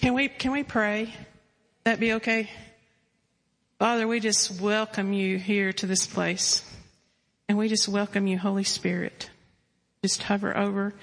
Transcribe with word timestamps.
Can 0.00 0.14
we, 0.14 0.28
can 0.28 0.52
we 0.52 0.62
pray? 0.62 1.12
That 1.84 2.00
be 2.00 2.14
okay? 2.14 2.48
Father, 3.78 4.08
we 4.08 4.18
just 4.18 4.58
welcome 4.58 5.12
you 5.12 5.36
here 5.36 5.74
to 5.74 5.86
this 5.86 6.06
place. 6.06 6.64
And 7.50 7.58
we 7.58 7.68
just 7.68 7.86
welcome 7.86 8.26
you, 8.26 8.38
Holy 8.38 8.64
Spirit. 8.64 9.28
Just 10.02 10.22
hover 10.22 10.56
over 10.56 10.94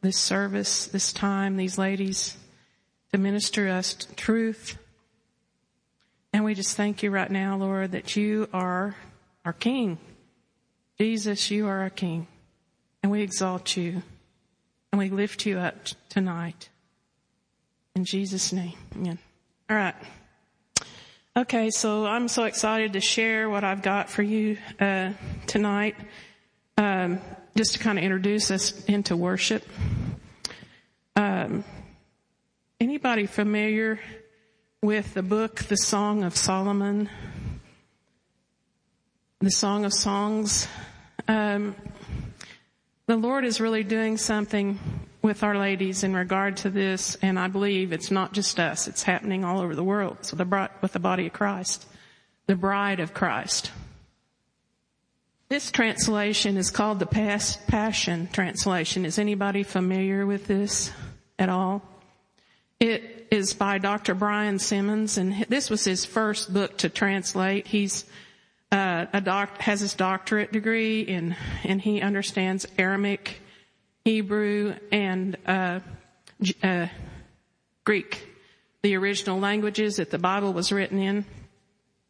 this 0.00 0.16
service, 0.16 0.86
this 0.86 1.12
time, 1.12 1.58
these 1.58 1.76
ladies 1.76 2.34
to 3.12 3.18
minister 3.18 3.68
us 3.68 3.94
truth. 4.16 4.78
And 6.32 6.42
we 6.42 6.54
just 6.54 6.78
thank 6.78 7.02
you 7.02 7.10
right 7.10 7.30
now, 7.30 7.58
Lord, 7.58 7.92
that 7.92 8.16
you 8.16 8.48
are 8.54 8.96
our 9.44 9.52
King. 9.52 9.98
Jesus, 10.98 11.50
you 11.50 11.66
are 11.66 11.80
our 11.80 11.90
King. 11.90 12.26
And 13.02 13.12
we 13.12 13.20
exalt 13.20 13.76
you. 13.76 14.02
And 14.92 14.98
we 14.98 15.10
lift 15.10 15.44
you 15.44 15.58
up 15.58 15.76
tonight. 16.08 16.70
In 17.96 18.04
Jesus' 18.04 18.52
name. 18.52 18.74
Amen. 18.94 19.18
All 19.70 19.76
right. 19.76 19.94
Okay, 21.34 21.70
so 21.70 22.04
I'm 22.04 22.28
so 22.28 22.44
excited 22.44 22.92
to 22.92 23.00
share 23.00 23.48
what 23.48 23.64
I've 23.64 23.80
got 23.80 24.10
for 24.10 24.22
you 24.22 24.58
uh, 24.78 25.12
tonight. 25.46 25.96
Um, 26.76 27.20
just 27.56 27.72
to 27.72 27.78
kind 27.78 27.96
of 27.96 28.04
introduce 28.04 28.50
us 28.50 28.84
into 28.84 29.16
worship. 29.16 29.66
Um, 31.16 31.64
anybody 32.78 33.24
familiar 33.24 33.98
with 34.82 35.14
the 35.14 35.22
book, 35.22 35.62
The 35.62 35.78
Song 35.78 36.22
of 36.22 36.36
Solomon? 36.36 37.08
The 39.40 39.50
Song 39.50 39.86
of 39.86 39.94
Songs. 39.94 40.68
Um, 41.28 41.74
the 43.06 43.16
Lord 43.16 43.46
is 43.46 43.58
really 43.58 43.84
doing 43.84 44.18
something 44.18 44.78
with 45.26 45.42
our 45.42 45.58
ladies 45.58 46.04
in 46.04 46.14
regard 46.14 46.56
to 46.58 46.70
this, 46.70 47.16
and 47.20 47.36
I 47.36 47.48
believe 47.48 47.92
it's 47.92 48.12
not 48.12 48.32
just 48.32 48.60
us, 48.60 48.86
it's 48.86 49.02
happening 49.02 49.44
all 49.44 49.60
over 49.60 49.74
the 49.74 49.82
world. 49.82 50.18
So 50.22 50.36
the 50.36 50.70
with 50.80 50.92
the 50.92 51.00
body 51.00 51.26
of 51.26 51.32
Christ, 51.32 51.84
the 52.46 52.54
bride 52.54 53.00
of 53.00 53.12
Christ. 53.12 53.72
This 55.48 55.72
translation 55.72 56.56
is 56.56 56.70
called 56.70 57.00
the 57.00 57.06
Past 57.06 57.66
Passion 57.66 58.28
Translation. 58.32 59.04
Is 59.04 59.18
anybody 59.18 59.64
familiar 59.64 60.24
with 60.24 60.46
this 60.46 60.92
at 61.40 61.48
all? 61.48 61.82
It 62.78 63.26
is 63.32 63.52
by 63.52 63.78
Dr. 63.78 64.14
Brian 64.14 64.60
Simmons, 64.60 65.18
and 65.18 65.44
this 65.48 65.70
was 65.70 65.84
his 65.84 66.04
first 66.04 66.54
book 66.54 66.78
to 66.78 66.88
translate. 66.88 67.66
He's 67.66 68.04
uh, 68.70 69.06
a 69.12 69.20
doc, 69.20 69.58
has 69.58 69.80
his 69.80 69.94
doctorate 69.94 70.52
degree, 70.52 71.06
and 71.08 71.34
and 71.64 71.80
he 71.80 72.00
understands 72.00 72.64
Aramaic, 72.78 73.40
Hebrew, 74.06 74.76
and 74.92 75.36
uh, 75.46 75.80
uh, 76.62 76.86
Greek, 77.82 78.28
the 78.82 78.96
original 78.96 79.40
languages 79.40 79.96
that 79.96 80.12
the 80.12 80.18
Bible 80.18 80.52
was 80.52 80.70
written 80.70 81.00
in. 81.00 81.24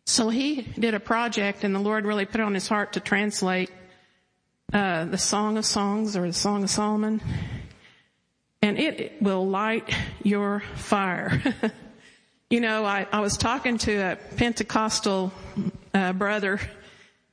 So 0.05 0.29
he 0.29 0.61
did 0.61 0.93
a 0.93 1.01
project, 1.01 1.65
and 1.65 1.75
the 1.75 1.79
Lord 1.79 2.05
really 2.05 2.27
put 2.27 2.43
on 2.43 2.53
his 2.53 2.69
heart 2.69 2.93
to 2.93 3.01
translate 3.01 3.71
uh, 4.75 5.07
the 5.07 5.17
Song 5.17 5.57
of 5.57 5.65
Songs 5.65 6.19
or 6.19 6.27
the 6.27 6.35
Song 6.35 6.65
of 6.65 6.69
Solomon, 6.69 7.23
and 8.61 8.79
it 8.79 9.23
will 9.23 9.49
light 9.49 9.89
your 10.23 10.63
fire. 10.75 11.43
you 12.51 12.61
know, 12.61 12.85
I, 12.85 13.07
I 13.11 13.21
was 13.21 13.39
talking 13.39 13.79
to 13.79 13.97
a 14.13 14.17
Pentecostal 14.37 15.33
uh, 15.95 16.13
brother, 16.13 16.61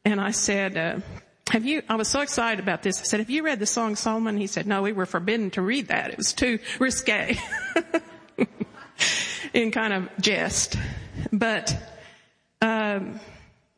and 0.06 0.22
I 0.22 0.32
said, 0.32 0.78
uh, 0.78 1.00
have 1.54 1.66
you, 1.66 1.84
I 1.88 1.98
was 1.98 2.08
so 2.08 2.22
excited 2.22 2.60
about 2.60 2.82
this. 2.82 3.00
I 3.00 3.04
said, 3.04 3.20
have 3.20 3.30
you 3.30 3.44
read 3.44 3.60
the 3.60 3.68
Song 3.68 3.96
Solomon? 3.96 4.38
He 4.38 4.48
said, 4.48 4.66
no, 4.66 4.82
we 4.82 4.92
were 4.92 5.06
forbidden 5.06 5.52
to 5.52 5.62
read 5.62 5.90
that. 5.90 6.10
It 6.10 6.18
was 6.18 6.34
too 6.34 6.58
risque. 6.80 7.38
In 9.54 9.70
kind 9.70 9.94
of 9.94 10.10
jest. 10.20 10.76
But, 11.32 11.78
um, 12.60 13.20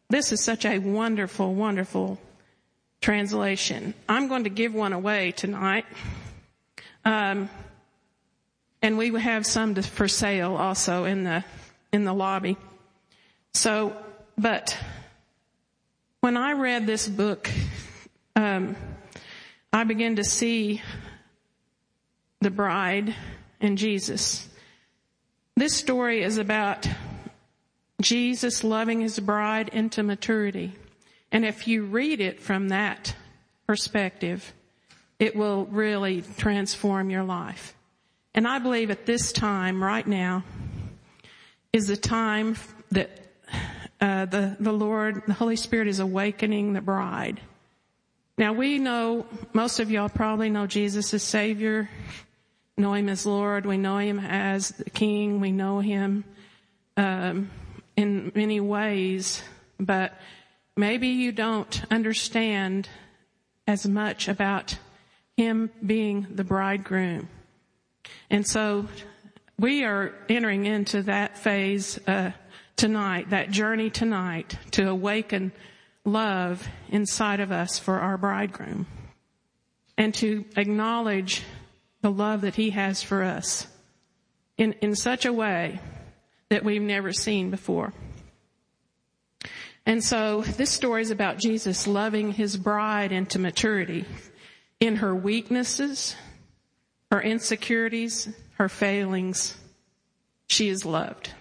this 0.08 0.32
is 0.32 0.42
such 0.42 0.64
a 0.64 0.80
wonderful, 0.80 1.54
wonderful 1.54 2.18
translation. 3.02 3.94
I'm 4.08 4.30
going 4.30 4.46
to 4.46 4.50
give 4.50 4.74
one 4.74 4.94
away 4.94 5.32
tonight. 5.32 5.84
Um, 7.04 7.50
and 8.82 8.98
we 8.98 9.20
have 9.20 9.46
some 9.46 9.76
to, 9.76 9.82
for 9.82 10.08
sale 10.08 10.56
also 10.56 11.04
in 11.04 11.26
the 11.26 11.44
in 11.92 12.06
the 12.06 12.14
lobby. 12.14 12.56
So, 13.54 13.98
but 14.38 14.78
when 16.26 16.38
I 16.38 16.54
read 16.54 16.88
this 16.88 17.08
book, 17.08 17.52
um, 18.36 18.76
I 19.72 19.84
began 19.84 20.18
to 20.18 20.24
see 20.24 20.82
the 22.42 22.52
bride 22.52 23.16
and 23.62 23.78
Jesus. 23.78 24.48
This 25.56 25.74
story 25.74 26.22
is 26.22 26.38
about 26.38 26.88
Jesus 28.02 28.64
loving 28.64 29.02
his 29.02 29.20
bride 29.20 29.70
into 29.70 30.04
maturity. 30.04 30.74
And 31.32 31.46
if 31.46 31.68
you 31.68 31.86
read 31.86 32.20
it 32.20 32.42
from 32.42 32.70
that 32.70 33.16
perspective, 33.68 34.54
it 35.18 35.36
will 35.36 35.66
really 35.66 36.24
transform 36.38 37.10
your 37.10 37.24
life. 37.24 37.76
And 38.34 38.48
I 38.48 38.60
believe 38.60 38.92
at 38.92 39.06
this 39.06 39.32
time, 39.32 39.82
right 39.82 40.06
now, 40.06 40.44
is 41.72 41.88
the 41.88 41.98
time 41.98 42.58
that 42.92 43.10
uh, 44.02 44.26
the, 44.26 44.58
the 44.60 44.74
Lord, 44.74 45.24
the 45.26 45.34
Holy 45.34 45.56
Spirit 45.56 45.88
is 45.88 46.00
awakening 46.00 46.74
the 46.74 46.82
bride. 46.82 47.40
Now 48.38 48.52
we 48.52 48.80
know, 48.80 49.26
most 49.54 49.80
of 49.80 49.90
y'all 49.90 50.10
probably 50.10 50.50
know 50.50 50.68
Jesus 50.68 51.14
as 51.14 51.24
Savior, 51.24 51.90
know 52.78 52.94
Him 52.94 53.08
as 53.08 53.26
Lord, 53.26 53.66
we 53.66 53.78
know 53.78 53.98
Him 53.98 54.20
as 54.20 54.70
the 54.70 54.90
King, 54.90 55.40
we 55.40 55.54
know 55.54 55.80
Him 55.80 56.26
um, 56.98 57.50
in 57.96 58.34
many 58.36 58.60
ways, 58.60 59.42
but 59.80 60.14
maybe 60.76 61.08
you 61.08 61.32
don't 61.32 61.84
understand 61.90 62.90
as 63.68 63.88
much 63.88 64.28
about 64.28 64.78
Him 65.38 65.70
being 65.86 66.28
the 66.30 66.44
bridegroom. 66.44 67.30
And 68.30 68.46
so 68.46 68.90
we 69.58 69.86
are 69.86 70.14
entering 70.28 70.66
into 70.66 71.04
that 71.04 71.38
phase 71.38 71.98
uh, 72.06 72.32
tonight, 72.76 73.30
that 73.30 73.52
journey 73.52 73.90
tonight 73.90 74.58
to 74.72 74.90
awaken 74.90 75.54
love 76.06 76.68
inside 76.90 77.40
of 77.40 77.52
us 77.52 77.80
for 77.80 78.00
our 78.00 78.18
bridegroom 78.18 78.86
and 79.98 80.14
to 80.14 80.46
acknowledge 80.56 81.44
the 82.02 82.12
love 82.12 82.42
that 82.42 82.56
he 82.56 82.70
has 82.70 83.02
for 83.02 83.24
us 83.24 83.68
in, 84.58 84.74
in 84.74 84.96
such 84.96 85.26
a 85.26 85.34
way 85.34 85.80
that 86.50 86.64
we've 86.64 86.82
never 86.82 87.12
seen 87.12 87.50
before. 87.50 87.94
And 89.86 90.04
so 90.04 90.42
this 90.42 90.72
story 90.72 91.02
is 91.02 91.12
about 91.12 91.38
Jesus 91.38 91.88
loving 91.88 92.32
his 92.32 92.58
bride 92.58 93.12
into 93.12 93.40
maturity 93.40 94.06
in 94.80 94.98
her 94.98 95.14
weaknesses, 95.14 96.16
her 97.12 97.22
insecurities, 97.22 98.30
her 98.56 98.70
failings. 98.70 99.58
She 100.48 100.70
is 100.70 100.86
loved. 100.86 101.32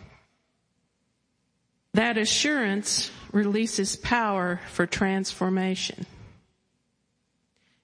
That 1.94 2.18
assurance 2.18 3.10
releases 3.32 3.96
power 3.96 4.60
for 4.70 4.86
transformation. 4.86 6.06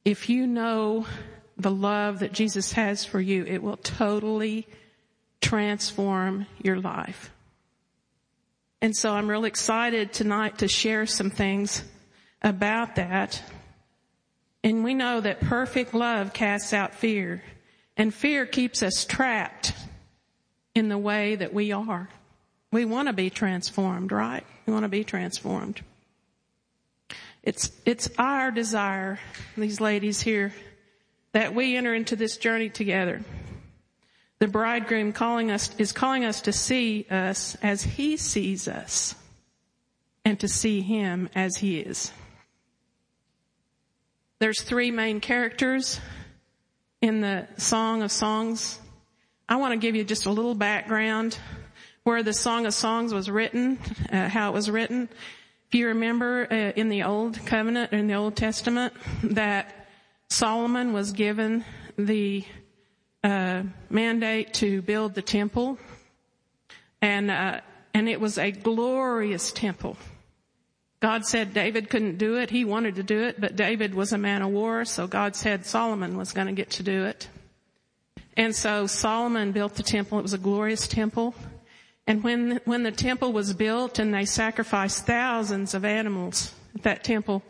If 0.04 0.28
you 0.28 0.46
know 0.46 1.06
the 1.56 1.70
love 1.70 2.20
that 2.20 2.32
Jesus 2.32 2.72
has 2.72 3.04
for 3.04 3.20
you, 3.20 3.44
it 3.44 3.62
will 3.62 3.76
totally 3.76 4.66
transform 5.40 6.46
your 6.62 6.80
life. 6.80 7.30
And 8.82 8.96
so 8.96 9.12
I'm 9.12 9.28
really 9.28 9.48
excited 9.48 10.12
tonight 10.12 10.58
to 10.58 10.68
share 10.68 11.06
some 11.06 11.30
things 11.30 11.84
about 12.42 12.96
that. 12.96 13.42
And 14.64 14.82
we 14.82 14.94
know 14.94 15.20
that 15.20 15.40
perfect 15.40 15.94
love 15.94 16.32
casts 16.32 16.72
out 16.72 16.94
fear 16.94 17.42
and 17.96 18.12
fear 18.12 18.46
keeps 18.46 18.82
us 18.82 19.04
trapped 19.04 19.72
in 20.74 20.88
the 20.88 20.98
way 20.98 21.36
that 21.36 21.52
we 21.52 21.72
are. 21.72 22.08
We 22.72 22.84
want 22.84 23.08
to 23.08 23.12
be 23.12 23.30
transformed, 23.30 24.12
right? 24.12 24.44
We 24.66 24.72
want 24.72 24.84
to 24.84 24.88
be 24.88 25.04
transformed. 25.04 25.80
It's, 27.42 27.72
it's 27.84 28.08
our 28.18 28.50
desire, 28.50 29.18
these 29.56 29.80
ladies 29.80 30.20
here, 30.20 30.52
that 31.32 31.54
we 31.54 31.76
enter 31.76 31.94
into 31.94 32.16
this 32.16 32.36
journey 32.36 32.68
together. 32.68 33.22
The 34.38 34.48
bridegroom 34.48 35.12
calling 35.12 35.50
us, 35.50 35.74
is 35.78 35.92
calling 35.92 36.24
us 36.24 36.42
to 36.42 36.52
see 36.52 37.06
us 37.10 37.56
as 37.62 37.82
he 37.82 38.16
sees 38.16 38.68
us 38.68 39.14
and 40.24 40.38
to 40.40 40.48
see 40.48 40.80
him 40.80 41.28
as 41.34 41.56
he 41.56 41.80
is. 41.80 42.12
There's 44.38 44.62
three 44.62 44.90
main 44.90 45.20
characters 45.20 46.00
in 47.02 47.20
the 47.20 47.46
Song 47.56 48.02
of 48.02 48.12
Songs. 48.12 48.78
I 49.48 49.56
want 49.56 49.72
to 49.72 49.78
give 49.78 49.96
you 49.96 50.04
just 50.04 50.26
a 50.26 50.30
little 50.30 50.54
background 50.54 51.38
where 52.04 52.22
the 52.22 52.32
Song 52.32 52.66
of 52.66 52.74
Songs 52.74 53.12
was 53.12 53.28
written, 53.30 53.78
uh, 54.10 54.28
how 54.28 54.50
it 54.50 54.54
was 54.54 54.70
written. 54.70 55.08
If 55.68 55.74
you 55.74 55.88
remember 55.88 56.46
uh, 56.50 56.54
in 56.54 56.88
the 56.88 57.04
Old 57.04 57.44
Covenant, 57.46 57.92
in 57.92 58.06
the 58.06 58.14
Old 58.14 58.36
Testament, 58.36 58.92
that 59.22 59.86
Solomon 60.28 60.92
was 60.92 61.12
given 61.12 61.64
the 61.96 62.44
uh, 63.22 63.62
mandate 63.88 64.54
to 64.54 64.82
build 64.82 65.14
the 65.14 65.22
temple, 65.22 65.78
And, 67.02 67.30
uh, 67.30 67.60
and 67.94 68.08
it 68.08 68.20
was 68.20 68.38
a 68.38 68.50
glorious 68.50 69.52
temple. 69.52 69.96
God 71.00 71.24
said 71.24 71.54
David 71.54 71.88
couldn't 71.88 72.18
do 72.18 72.36
it. 72.36 72.50
He 72.50 72.64
wanted 72.64 72.96
to 72.96 73.02
do 73.02 73.22
it, 73.22 73.40
but 73.40 73.56
David 73.56 73.94
was 73.94 74.12
a 74.12 74.18
man 74.18 74.42
of 74.42 74.50
war, 74.50 74.84
so 74.84 75.06
God 75.06 75.34
said 75.34 75.64
Solomon 75.64 76.16
was 76.16 76.32
going 76.32 76.46
to 76.46 76.52
get 76.52 76.70
to 76.72 76.82
do 76.82 77.04
it. 77.06 77.28
And 78.36 78.54
so 78.54 78.86
Solomon 78.86 79.52
built 79.52 79.76
the 79.76 79.82
temple. 79.82 80.18
It 80.18 80.22
was 80.22 80.34
a 80.34 80.38
glorious 80.38 80.86
temple. 80.86 81.34
And 82.10 82.24
when, 82.24 82.60
when 82.64 82.82
the 82.82 82.90
temple 82.90 83.32
was 83.32 83.54
built 83.54 84.00
and 84.00 84.12
they 84.12 84.24
sacrificed 84.24 85.06
thousands 85.06 85.74
of 85.74 85.84
animals 85.84 86.52
at 86.74 86.82
that 86.82 87.04
temple, 87.04 87.40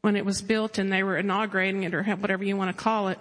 when 0.00 0.16
it 0.16 0.24
was 0.24 0.42
built 0.42 0.78
and 0.78 0.92
they 0.92 1.04
were 1.04 1.16
inaugurating 1.16 1.84
it 1.84 1.94
or 1.94 2.02
whatever 2.02 2.42
you 2.42 2.56
want 2.56 2.76
to 2.76 2.82
call 2.82 3.06
it, 3.06 3.18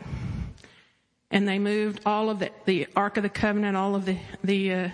and 1.29 1.47
they 1.47 1.59
moved 1.59 2.01
all 2.03 2.31
of 2.31 2.39
the, 2.39 2.49
the 2.65 2.87
Ark 2.95 3.17
of 3.17 3.21
the 3.21 3.29
Covenant, 3.29 3.77
all 3.77 3.93
of 3.93 4.05
the, 4.05 4.17
the, 4.43 4.73
uh, 4.73 4.89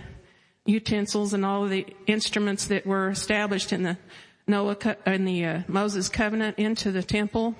utensils 0.65 1.33
and 1.33 1.45
all 1.45 1.63
of 1.63 1.69
the 1.69 1.87
instruments 2.05 2.65
that 2.65 2.85
were 2.85 3.07
established 3.07 3.71
in 3.71 3.83
the 3.83 3.97
Noah, 4.45 4.75
in 5.05 5.23
the 5.23 5.45
uh, 5.45 5.61
Moses 5.69 6.09
covenant 6.09 6.59
into 6.59 6.91
the 6.91 7.01
temple. 7.01 7.55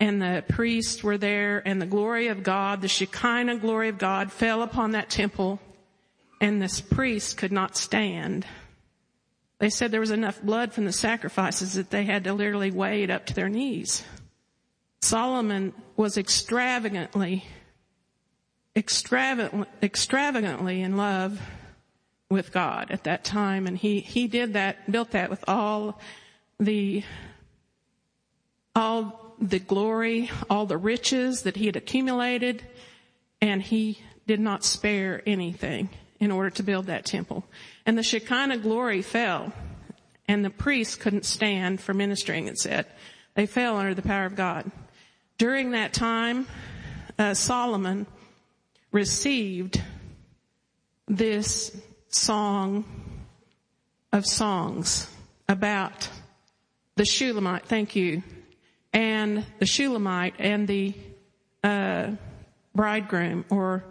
And 0.00 0.22
the 0.22 0.44
priests 0.48 1.04
were 1.04 1.18
there 1.18 1.62
and 1.68 1.78
the 1.78 1.84
glory 1.84 2.28
of 2.28 2.42
God, 2.42 2.80
the 2.80 2.88
Shekinah 2.88 3.58
glory 3.58 3.90
of 3.90 3.98
God 3.98 4.32
fell 4.32 4.62
upon 4.62 4.92
that 4.92 5.10
temple 5.10 5.60
and 6.42 6.60
this 6.60 6.80
priest 6.80 7.36
could 7.36 7.52
not 7.52 7.76
stand. 7.76 8.44
They 9.60 9.70
said 9.70 9.92
there 9.92 10.00
was 10.00 10.10
enough 10.10 10.42
blood 10.42 10.72
from 10.72 10.84
the 10.84 10.92
sacrifices 10.92 11.74
that 11.74 11.90
they 11.90 12.04
had 12.04 12.24
to 12.24 12.34
literally 12.34 12.72
wade 12.72 13.12
up 13.12 13.26
to 13.26 13.34
their 13.34 13.48
knees. 13.48 14.02
Solomon 15.02 15.72
was 15.96 16.18
extravagantly, 16.18 17.44
extravagantly, 18.74 19.68
extravagantly 19.84 20.82
in 20.82 20.96
love 20.96 21.40
with 22.28 22.50
God 22.50 22.90
at 22.90 23.04
that 23.04 23.22
time. 23.22 23.68
And 23.68 23.78
he, 23.78 24.00
he 24.00 24.26
did 24.26 24.54
that, 24.54 24.90
built 24.90 25.12
that 25.12 25.30
with 25.30 25.44
all 25.46 26.00
the, 26.58 27.04
all 28.74 29.36
the 29.40 29.60
glory, 29.60 30.28
all 30.50 30.66
the 30.66 30.76
riches 30.76 31.42
that 31.42 31.54
he 31.54 31.66
had 31.66 31.76
accumulated. 31.76 32.64
And 33.40 33.62
he 33.62 34.00
did 34.26 34.40
not 34.40 34.64
spare 34.64 35.22
anything 35.24 35.88
in 36.22 36.30
order 36.30 36.50
to 36.50 36.62
build 36.62 36.86
that 36.86 37.04
temple. 37.04 37.44
And 37.84 37.98
the 37.98 38.02
Shekinah 38.04 38.58
glory 38.58 39.02
fell 39.02 39.52
and 40.28 40.44
the 40.44 40.50
priests 40.50 40.94
couldn't 40.94 41.24
stand 41.24 41.80
for 41.80 41.92
ministering, 41.92 42.46
it 42.46 42.60
said. 42.60 42.86
They 43.34 43.46
fell 43.46 43.76
under 43.76 43.92
the 43.92 44.02
power 44.02 44.24
of 44.24 44.36
God. 44.36 44.70
During 45.36 45.72
that 45.72 45.92
time, 45.92 46.46
uh, 47.18 47.34
Solomon 47.34 48.06
received 48.92 49.82
this 51.08 51.76
song 52.08 52.84
of 54.12 54.24
songs 54.24 55.10
about 55.48 56.08
the 56.94 57.04
Shulamite, 57.04 57.66
thank 57.66 57.96
you, 57.96 58.22
and 58.92 59.44
the 59.58 59.66
Shulamite 59.66 60.34
and 60.38 60.68
the 60.68 60.94
uh, 61.64 62.12
bridegroom, 62.76 63.44
or 63.50 63.82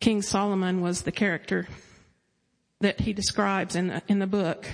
King 0.00 0.22
Solomon 0.22 0.80
was 0.80 1.02
the 1.02 1.12
character 1.12 1.66
that 2.80 3.00
he 3.00 3.12
describes 3.12 3.74
in 3.76 3.88
the, 3.88 4.02
in 4.08 4.18
the 4.18 4.26
book. 4.26 4.66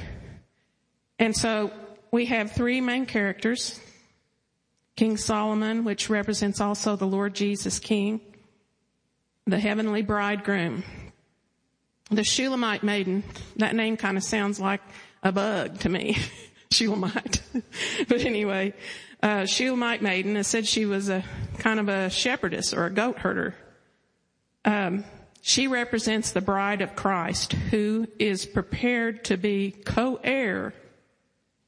And 1.18 1.36
so 1.36 1.70
we 2.10 2.26
have 2.26 2.52
three 2.52 2.80
main 2.80 3.06
characters. 3.06 3.80
King 4.96 5.16
Solomon, 5.16 5.84
which 5.84 6.10
represents 6.10 6.60
also 6.60 6.96
the 6.96 7.06
Lord 7.06 7.34
Jesus 7.34 7.78
King, 7.78 8.20
the 9.46 9.58
heavenly 9.58 10.02
bridegroom, 10.02 10.84
the 12.10 12.24
Shulamite 12.24 12.82
maiden, 12.82 13.24
that 13.56 13.74
name 13.74 13.96
kind 13.96 14.16
of 14.16 14.24
sounds 14.24 14.60
like 14.60 14.82
a 15.22 15.32
bug 15.32 15.78
to 15.80 15.88
me. 15.88 16.18
Shulamite. 16.70 17.42
but 18.08 18.20
anyway, 18.24 18.74
uh, 19.22 19.46
Shulamite 19.46 20.02
maiden, 20.02 20.36
it 20.36 20.44
said 20.44 20.66
she 20.66 20.84
was 20.86 21.08
a 21.08 21.24
kind 21.58 21.80
of 21.80 21.88
a 21.88 22.10
shepherdess 22.10 22.74
or 22.74 22.86
a 22.86 22.90
goat 22.90 23.18
herder. 23.18 23.54
Um, 24.64 25.04
she 25.40 25.66
represents 25.66 26.30
the 26.30 26.40
bride 26.40 26.82
of 26.82 26.94
Christ 26.94 27.52
who 27.52 28.06
is 28.18 28.46
prepared 28.46 29.24
to 29.24 29.36
be 29.36 29.72
co-heir 29.84 30.72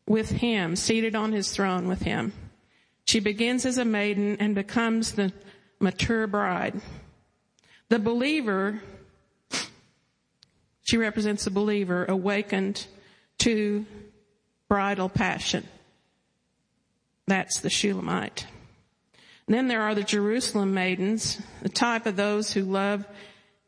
with 0.06 0.30
him, 0.30 0.76
seated 0.76 1.14
on 1.14 1.32
his 1.32 1.50
throne 1.50 1.88
with 1.88 2.02
him. 2.02 2.32
She 3.04 3.20
begins 3.20 3.66
as 3.66 3.78
a 3.78 3.84
maiden 3.84 4.36
and 4.38 4.54
becomes 4.54 5.12
the 5.12 5.32
mature 5.80 6.26
bride. 6.26 6.80
The 7.88 7.98
believer 7.98 8.80
she 10.84 10.98
represents 10.98 11.46
a 11.46 11.50
believer 11.50 12.04
awakened 12.04 12.86
to 13.38 13.86
bridal 14.68 15.08
passion. 15.08 15.66
That's 17.26 17.60
the 17.60 17.70
Shulamite. 17.70 18.46
Then 19.46 19.68
there 19.68 19.82
are 19.82 19.94
the 19.94 20.02
Jerusalem 20.02 20.72
maidens, 20.72 21.40
the 21.62 21.68
type 21.68 22.06
of 22.06 22.16
those 22.16 22.52
who 22.52 22.62
love 22.62 23.06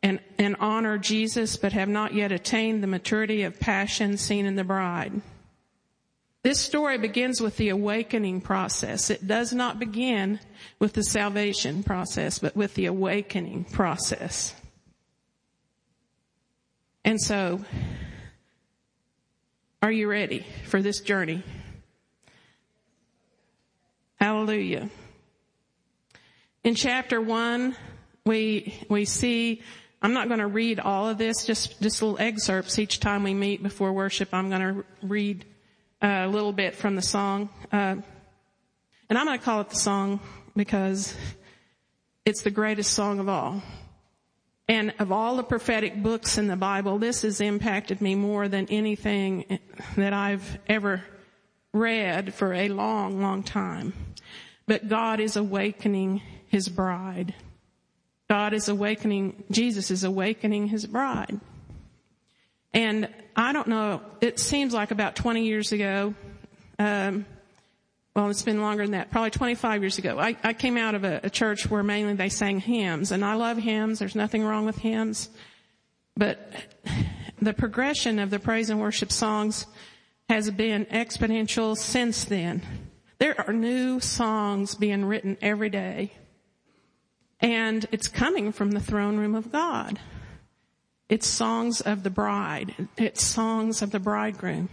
and, 0.03 0.21
and 0.39 0.57
honor 0.59 0.99
Jesus 0.99 1.57
but 1.57 1.73
have 1.73 1.89
not 1.89 2.15
yet 2.15 2.33
attained 2.33 2.83
the 2.83 2.87
maturity 2.87 3.43
of 3.43 3.61
passion 3.61 4.17
seen 4.17 4.47
in 4.47 4.57
the 4.57 4.65
bride. 4.65 5.21
This 6.43 6.61
story 6.61 6.97
begins 6.97 7.41
with 7.41 7.57
the 7.57 7.71
awakening 7.71 8.41
process. 8.41 9.11
It 9.11 9.27
does 9.27 9.53
not 9.53 9.81
begin 9.81 10.39
with 10.79 10.93
the 10.93 11.03
salvation 11.03 11.83
process, 11.83 12.39
but 12.39 12.55
with 12.55 12.75
the 12.75 12.87
awakening 12.87 13.65
process. 13.65 14.55
And 17.05 17.21
so, 17.21 17.65
are 19.83 19.91
you 19.91 20.09
ready 20.09 20.47
for 20.67 20.81
this 20.81 21.01
journey? 21.01 21.43
Hallelujah. 24.21 24.89
In 26.67 26.75
chapter 26.75 27.21
one, 27.21 27.77
we, 28.25 28.75
we 28.91 29.05
see, 29.05 29.63
I'm 30.03 30.13
not 30.13 30.27
going 30.27 30.41
to 30.41 30.49
read 30.49 30.81
all 30.81 31.09
of 31.09 31.17
this, 31.17 31.45
just, 31.47 31.81
just 31.81 32.03
little 32.03 32.19
excerpts 32.19 32.81
each 32.81 32.99
time 32.99 33.23
we 33.23 33.35
meet 33.35 33.63
before 33.63 33.93
worship. 33.93 34.31
I'm 34.33 34.51
going 34.51 34.63
to 34.63 34.85
read 35.01 35.45
a 36.03 36.27
little 36.27 36.53
bit 36.53 36.75
from 36.75 36.97
the 36.97 37.03
song. 37.03 37.51
Uh, 37.73 37.95
and 39.09 39.17
I'm 39.17 39.27
going 39.27 39.39
to 39.39 39.45
call 39.45 39.61
it 39.61 39.71
the 39.71 39.77
song 39.77 40.19
because 40.57 41.15
it's 42.25 42.43
the 42.43 42.51
greatest 42.51 42.95
song 42.95 43.21
of 43.21 43.29
all. 43.29 43.63
And 44.67 44.93
of 44.99 45.13
all 45.13 45.37
the 45.37 45.45
prophetic 45.45 46.03
books 46.03 46.37
in 46.37 46.49
the 46.49 46.57
Bible, 46.57 46.99
this 46.99 47.23
has 47.23 47.41
impacted 47.41 48.01
me 48.01 48.17
more 48.17 48.49
than 48.49 48.67
anything 48.71 49.61
that 49.97 50.13
I've 50.13 50.59
ever 50.67 51.05
read 51.73 52.35
for 52.35 52.53
a 52.53 52.69
long, 52.71 53.23
long 53.23 53.45
time. 53.45 53.93
But 54.67 54.89
God 54.89 55.21
is 55.21 55.37
awakening 55.37 56.23
His 56.57 56.71
bride. 56.71 57.35
God 58.31 58.55
is 58.55 58.71
awakening, 58.71 59.45
Jesus 59.51 59.91
is 59.91 60.05
awakening 60.05 60.69
His 60.69 60.87
bride. 60.87 61.39
And 62.73 63.11
I 63.37 63.53
don't 63.53 63.69
know, 63.69 64.01
it 64.23 64.41
seems 64.41 64.73
like 64.73 64.91
about 64.91 65.17
20 65.17 65.45
years 65.45 65.73
ago, 65.73 66.15
um, 66.79 67.27
well, 68.15 68.31
it's 68.31 68.43
been 68.43 68.63
longer 68.63 68.85
than 68.85 68.93
that, 68.93 69.11
probably 69.11 69.33
25 69.33 69.83
years 69.83 69.99
ago. 69.99 70.19
I, 70.19 70.35
I 70.43 70.55
came 70.55 70.79
out 70.79 70.95
of 70.95 71.05
a, 71.05 71.21
a 71.25 71.29
church 71.29 71.69
where 71.69 71.83
mainly 71.83 72.15
they 72.15 72.31
sang 72.31 72.59
hymns, 72.59 73.13
and 73.13 73.23
I 73.23 73.35
love 73.35 73.59
hymns. 73.59 73.99
There's 73.99 74.17
nothing 74.17 74.43
wrong 74.43 74.65
with 74.65 74.79
hymns. 74.79 75.29
But 76.17 76.55
the 77.43 77.53
progression 77.53 78.19
of 78.19 78.31
the 78.31 78.39
praise 78.39 78.71
and 78.71 78.81
worship 78.81 79.13
songs 79.13 79.67
has 80.31 80.51
been 80.51 80.87
exponential 80.87 81.77
since 81.77 82.25
then. 82.25 82.63
There 83.19 83.39
are 83.39 83.53
new 83.53 84.01
songs 84.01 84.75
being 84.75 85.05
written 85.05 85.37
every 85.43 85.69
day. 85.69 86.13
And 87.41 87.87
it's 87.93 88.09
coming 88.09 88.53
from 88.53 88.71
the 88.71 88.81
throne 88.81 89.19
room 89.19 89.35
of 89.35 89.53
God. 89.53 89.99
It's 91.09 91.27
songs 91.27 91.81
of 91.81 92.03
the 92.03 92.11
bride. 92.11 92.89
It's 92.97 93.23
songs 93.23 93.83
of 93.83 93.91
the 93.91 94.01
bridegroom. 94.01 94.69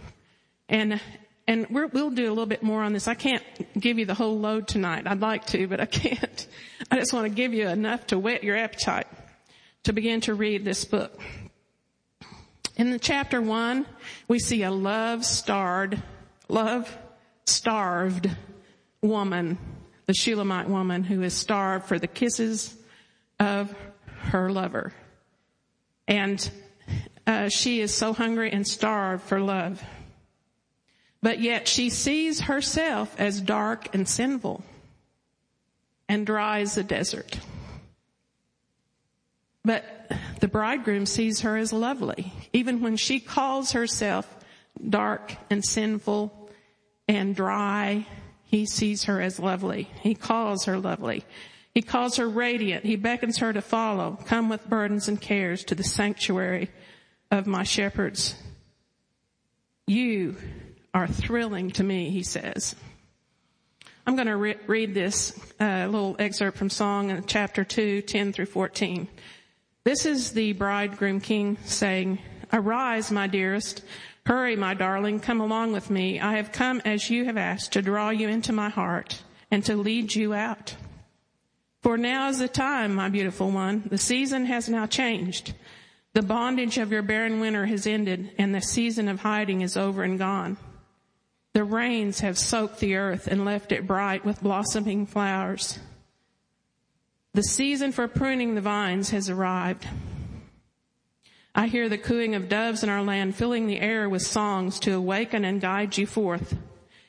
And 0.68 1.00
and 1.46 1.66
we 1.68 1.84
will 1.84 2.10
do 2.10 2.26
a 2.26 2.30
little 2.30 2.46
bit 2.46 2.62
more 2.62 2.82
on 2.82 2.94
this. 2.94 3.06
I 3.06 3.14
can't 3.14 3.44
give 3.78 3.98
you 3.98 4.06
the 4.06 4.14
whole 4.14 4.38
load 4.38 4.66
tonight. 4.66 5.06
I'd 5.06 5.20
like 5.20 5.44
to, 5.48 5.66
but 5.66 5.78
I 5.78 5.86
can't. 5.86 6.46
I 6.90 6.96
just 6.96 7.12
want 7.12 7.26
to 7.26 7.34
give 7.34 7.52
you 7.52 7.68
enough 7.68 8.06
to 8.08 8.18
whet 8.18 8.42
your 8.42 8.56
appetite 8.56 9.06
to 9.84 9.92
begin 9.92 10.22
to 10.22 10.34
read 10.34 10.64
this 10.64 10.84
book. 10.84 11.20
In 12.76 12.90
the 12.90 12.98
chapter 12.98 13.40
one, 13.40 13.86
we 14.26 14.38
see 14.38 14.62
a 14.62 14.70
love 14.70 15.24
starved, 15.24 16.00
love 16.48 16.96
starved 17.44 18.30
woman, 19.02 19.58
the 20.06 20.14
Shulamite 20.14 20.68
woman 20.68 21.04
who 21.04 21.22
is 21.22 21.34
starved 21.34 21.86
for 21.86 21.98
the 21.98 22.06
kisses 22.06 22.74
of 23.40 23.74
her 24.30 24.50
lover. 24.50 24.92
And 26.06 26.50
uh, 27.26 27.48
she 27.48 27.80
is 27.80 27.94
so 27.94 28.12
hungry 28.12 28.52
and 28.52 28.66
starved 28.66 29.22
for 29.24 29.40
love. 29.40 29.82
But 31.22 31.40
yet 31.40 31.68
she 31.68 31.88
sees 31.88 32.40
herself 32.40 33.18
as 33.18 33.40
dark 33.40 33.94
and 33.94 34.06
sinful 34.06 34.62
and 36.08 36.26
dry 36.26 36.60
as 36.60 36.74
the 36.74 36.82
desert. 36.82 37.38
But 39.64 39.84
the 40.40 40.48
bridegroom 40.48 41.06
sees 41.06 41.40
her 41.40 41.56
as 41.56 41.72
lovely. 41.72 42.32
Even 42.52 42.82
when 42.82 42.98
she 42.98 43.20
calls 43.20 43.72
herself 43.72 44.28
dark 44.86 45.34
and 45.48 45.64
sinful 45.64 46.50
and 47.08 47.34
dry, 47.34 48.06
he 48.54 48.66
sees 48.66 49.04
her 49.04 49.20
as 49.20 49.40
lovely. 49.40 49.90
He 50.00 50.14
calls 50.14 50.66
her 50.66 50.78
lovely. 50.78 51.24
He 51.74 51.82
calls 51.82 52.18
her 52.18 52.28
radiant. 52.28 52.84
He 52.84 52.94
beckons 52.94 53.38
her 53.38 53.52
to 53.52 53.60
follow. 53.60 54.16
Come 54.26 54.48
with 54.48 54.68
burdens 54.68 55.08
and 55.08 55.20
cares 55.20 55.64
to 55.64 55.74
the 55.74 55.82
sanctuary 55.82 56.70
of 57.32 57.48
my 57.48 57.64
shepherds. 57.64 58.36
You 59.88 60.36
are 60.94 61.08
thrilling 61.08 61.72
to 61.72 61.82
me, 61.82 62.10
he 62.10 62.22
says. 62.22 62.76
I'm 64.06 64.14
going 64.14 64.28
to 64.28 64.36
re- 64.36 64.56
read 64.68 64.94
this 64.94 65.36
uh, 65.58 65.86
little 65.86 66.14
excerpt 66.20 66.56
from 66.56 66.70
Song 66.70 67.10
in 67.10 67.24
chapter 67.26 67.64
2, 67.64 68.02
10 68.02 68.32
through 68.32 68.46
14. 68.46 69.08
This 69.82 70.06
is 70.06 70.30
the 70.30 70.52
bridegroom 70.52 71.20
king 71.20 71.58
saying, 71.64 72.20
Arise, 72.52 73.10
my 73.10 73.26
dearest. 73.26 73.82
Hurry, 74.26 74.56
my 74.56 74.72
darling. 74.72 75.20
Come 75.20 75.40
along 75.40 75.72
with 75.72 75.90
me. 75.90 76.18
I 76.18 76.36
have 76.36 76.52
come 76.52 76.80
as 76.84 77.10
you 77.10 77.26
have 77.26 77.36
asked 77.36 77.72
to 77.72 77.82
draw 77.82 78.10
you 78.10 78.28
into 78.28 78.52
my 78.52 78.70
heart 78.70 79.22
and 79.50 79.64
to 79.66 79.76
lead 79.76 80.14
you 80.14 80.32
out. 80.32 80.76
For 81.82 81.98
now 81.98 82.28
is 82.28 82.38
the 82.38 82.48
time, 82.48 82.94
my 82.94 83.10
beautiful 83.10 83.50
one. 83.50 83.82
The 83.90 83.98
season 83.98 84.46
has 84.46 84.70
now 84.70 84.86
changed. 84.86 85.52
The 86.14 86.22
bondage 86.22 86.78
of 86.78 86.90
your 86.90 87.02
barren 87.02 87.40
winter 87.40 87.66
has 87.66 87.86
ended 87.86 88.30
and 88.38 88.54
the 88.54 88.62
season 88.62 89.08
of 89.08 89.20
hiding 89.20 89.60
is 89.60 89.76
over 89.76 90.02
and 90.02 90.18
gone. 90.18 90.56
The 91.52 91.64
rains 91.64 92.20
have 92.20 92.38
soaked 92.38 92.80
the 92.80 92.96
earth 92.96 93.26
and 93.26 93.44
left 93.44 93.72
it 93.72 93.86
bright 93.86 94.24
with 94.24 94.42
blossoming 94.42 95.06
flowers. 95.06 95.78
The 97.34 97.42
season 97.42 97.92
for 97.92 98.08
pruning 98.08 98.54
the 98.54 98.60
vines 98.60 99.10
has 99.10 99.28
arrived. 99.28 99.86
I 101.54 101.68
hear 101.68 101.88
the 101.88 101.98
cooing 101.98 102.34
of 102.34 102.48
doves 102.48 102.82
in 102.82 102.88
our 102.88 103.02
land, 103.02 103.36
filling 103.36 103.66
the 103.66 103.80
air 103.80 104.08
with 104.08 104.22
songs 104.22 104.80
to 104.80 104.92
awaken 104.92 105.44
and 105.44 105.60
guide 105.60 105.96
you 105.96 106.06
forth. 106.06 106.56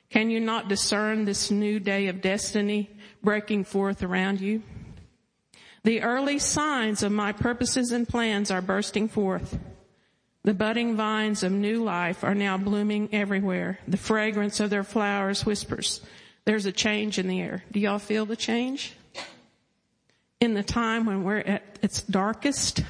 Can 0.10 0.30
you 0.30 0.40
not 0.40 0.70
discern 0.70 1.26
this 1.26 1.50
new 1.50 1.80
day 1.80 2.08
of 2.08 2.22
destiny 2.22 2.90
breaking 3.26 3.66
forth 3.66 4.04
around 4.04 4.40
you. 4.40 4.62
The 5.84 6.02
early 6.02 6.40
signs 6.40 7.04
of 7.04 7.12
my 7.12 7.34
purposes 7.34 7.92
and 7.92 8.08
plans 8.08 8.52
are 8.52 8.62
bursting 8.62 9.10
forth. 9.10 9.60
The 10.44 10.54
budding 10.54 10.96
vines 10.96 11.44
of 11.44 11.52
new 11.52 11.84
life 11.84 12.24
are 12.24 12.36
now 12.36 12.58
blooming 12.58 13.10
everywhere. 13.12 13.80
The 13.88 13.98
fragrance 13.98 14.60
of 14.60 14.70
their 14.70 14.84
flowers 14.84 15.46
whispers, 15.46 16.02
there's 16.46 16.68
a 16.68 16.72
change 16.72 17.18
in 17.18 17.28
the 17.28 17.42
air. 17.42 17.64
Do 17.72 17.80
y'all 17.80 18.00
feel 18.00 18.26
the 18.26 18.36
change? 18.36 18.94
In 20.40 20.54
the 20.54 20.64
time 20.64 21.06
when 21.06 21.24
we're 21.24 21.40
at 21.40 21.80
its 21.82 22.04
darkest, 22.04 22.84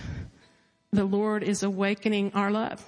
the 0.96 1.06
Lord 1.06 1.44
is 1.44 1.64
awakening 1.64 2.32
our 2.34 2.52
love. 2.52 2.84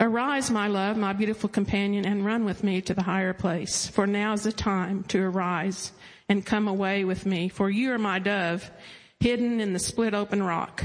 Arise, 0.00 0.50
my 0.50 0.66
love, 0.66 0.96
my 0.96 1.12
beautiful 1.12 1.48
companion, 1.48 2.04
and 2.04 2.26
run 2.26 2.44
with 2.44 2.64
me 2.64 2.80
to 2.82 2.94
the 2.94 3.02
higher 3.04 3.32
place. 3.32 3.86
For 3.86 4.06
now 4.06 4.32
is 4.32 4.42
the 4.42 4.52
time 4.52 5.04
to 5.04 5.22
arise 5.22 5.92
and 6.28 6.44
come 6.44 6.68
away 6.68 7.04
with 7.04 7.24
me. 7.24 7.48
For 7.48 7.70
you 7.70 7.92
are 7.92 7.98
my 7.98 8.18
dove, 8.18 8.70
hidden 9.20 9.60
in 9.60 9.72
the 9.72 9.78
split 9.78 10.12
open 10.12 10.42
rock. 10.42 10.84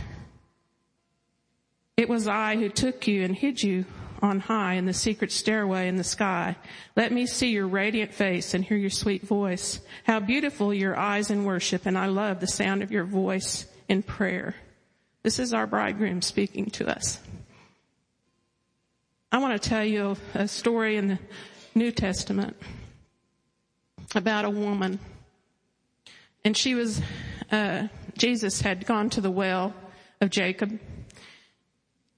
It 1.98 2.08
was 2.08 2.28
I 2.28 2.56
who 2.56 2.70
took 2.70 3.08
you 3.08 3.24
and 3.24 3.36
hid 3.36 3.62
you 3.62 3.86
on 4.22 4.40
high 4.40 4.76
in 4.76 4.86
the 4.86 4.94
secret 4.94 5.32
stairway 5.32 5.88
in 5.88 5.96
the 5.96 6.04
sky. 6.04 6.56
Let 6.96 7.12
me 7.12 7.26
see 7.26 7.50
your 7.50 7.68
radiant 7.68 8.14
face 8.14 8.54
and 8.54 8.64
hear 8.64 8.78
your 8.78 8.90
sweet 8.90 9.24
voice. 9.24 9.82
How 10.04 10.20
beautiful 10.20 10.74
your 10.74 10.98
eyes 10.98 11.32
in 11.32 11.46
worship, 11.46 11.86
and 11.86 11.98
I 11.98 12.06
love 12.06 12.40
the 12.40 12.48
sound 12.48 12.84
of 12.84 12.92
your 12.92 13.06
voice 13.06 13.66
in 13.89 14.03
prayer. 14.03 14.55
This 15.24 15.39
is 15.39 15.53
our 15.53 15.67
bridegroom 15.67 16.22
speaking 16.22 16.67
to 16.72 16.88
us. 16.88 17.19
I 19.31 19.39
want 19.39 19.62
to 19.62 19.69
tell 19.69 19.84
you 19.84 20.15
a 20.34 20.48
story 20.48 20.96
in 20.96 21.10
the 21.10 21.19
New 21.75 21.91
Testament 21.91 22.55
about 24.15 24.46
a 24.46 24.50
woman. 24.50 25.00
And 26.46 26.55
she 26.55 26.74
was, 26.74 27.01
uh, 27.51 27.88
Jesus 28.17 28.62
had 28.62 28.86
gone 28.86 29.10
to 29.12 29.22
the 29.22 29.29
well 29.29 29.74
of 30.22 30.29
Jacob, 30.29 30.79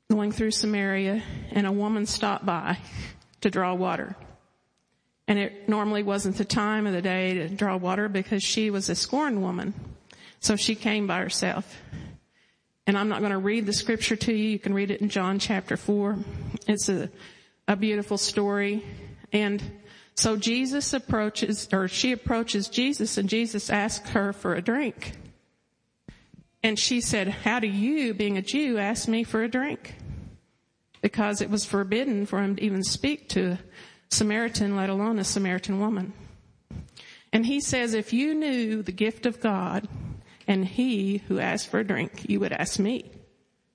going 0.10 0.32
through 0.32 0.52
Samaria, 0.52 1.24
and 1.52 1.66
a 1.66 1.72
woman 1.72 2.06
stopped 2.06 2.46
by 2.46 2.78
to 3.42 3.50
draw 3.50 3.74
water. 3.74 4.16
And 5.28 5.40
it 5.40 5.68
normally 5.68 6.04
wasn't 6.04 6.38
the 6.38 6.46
time 6.46 6.86
of 6.86 6.94
the 6.94 7.02
day 7.02 7.34
to 7.36 7.50
draw 7.50 7.78
water 7.78 8.10
because 8.10 8.44
she 8.44 8.70
was 8.70 8.90
a 8.90 8.96
scorned 8.96 9.42
woman. 9.42 9.74
So 10.42 10.56
she 10.56 10.76
came 10.76 11.08
by 11.08 11.20
herself. 11.20 11.82
And 12.88 12.98
I'm 12.98 13.10
not 13.10 13.20
going 13.20 13.32
to 13.32 13.38
read 13.38 13.68
the 13.68 13.74
scripture 13.74 14.16
to 14.16 14.34
you. 14.34 14.50
You 14.50 14.60
can 14.60 14.74
read 14.74 14.92
it 14.92 15.02
in 15.02 15.10
John 15.10 15.40
chapter 15.40 15.78
4. 15.78 16.18
It's 16.68 16.90
a, 16.90 17.10
a 17.68 17.76
beautiful 17.76 18.18
story. 18.18 18.84
And 19.32 19.62
so 20.16 20.36
Jesus 20.36 20.94
approaches, 20.94 21.70
or 21.72 21.88
she 21.88 22.12
approaches 22.12 22.68
Jesus 22.68 23.18
and 23.18 23.30
Jesus 23.30 23.70
asks 23.70 24.10
her 24.10 24.34
for 24.34 24.56
a 24.56 24.62
drink. 24.62 25.14
And 26.64 26.78
she 26.78 27.02
said, 27.02 27.28
how 27.28 27.60
do 27.60 27.68
you, 27.68 28.14
being 28.14 28.38
a 28.38 28.42
Jew, 28.42 28.78
ask 28.80 29.08
me 29.08 29.24
for 29.24 29.44
a 29.44 29.48
drink? 29.48 29.96
Because 31.02 31.42
it 31.42 31.50
was 31.50 31.66
forbidden 31.66 32.26
for 32.26 32.42
him 32.42 32.56
to 32.56 32.64
even 32.64 32.84
speak 32.84 33.30
to 33.30 33.52
a 33.52 33.60
Samaritan, 34.10 34.76
let 34.76 34.90
alone 34.90 35.20
a 35.20 35.24
Samaritan 35.24 35.80
woman. 35.80 36.14
And 37.32 37.46
he 37.46 37.62
says, 37.62 37.94
if 37.94 38.12
you 38.12 38.34
knew 38.34 38.82
the 38.82 38.92
gift 38.92 39.26
of 39.26 39.40
God 39.40 39.88
and 40.48 40.66
he 40.66 41.18
who 41.28 41.40
asked 41.40 41.68
for 41.68 41.80
a 41.80 41.84
drink, 41.84 42.30
you 42.30 42.40
would 42.40 42.52
ask 42.52 42.80
me 42.80 43.12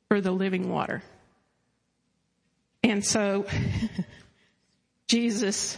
for 0.09 0.21
the 0.21 0.31
living 0.31 0.71
water. 0.71 1.03
And 2.83 3.05
so 3.05 3.47
Jesus, 5.09 5.77